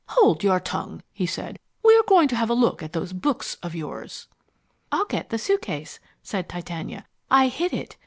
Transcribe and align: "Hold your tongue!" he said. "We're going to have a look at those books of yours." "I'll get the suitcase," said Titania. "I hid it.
"Hold 0.07 0.43
your 0.43 0.59
tongue!" 0.59 1.03
he 1.13 1.27
said. 1.27 1.59
"We're 1.83 2.01
going 2.07 2.27
to 2.29 2.35
have 2.35 2.49
a 2.49 2.55
look 2.55 2.81
at 2.81 2.93
those 2.93 3.13
books 3.13 3.53
of 3.61 3.75
yours." 3.75 4.25
"I'll 4.91 5.05
get 5.05 5.29
the 5.29 5.37
suitcase," 5.37 5.99
said 6.23 6.49
Titania. 6.49 7.05
"I 7.29 7.49
hid 7.49 7.71
it. 7.71 7.97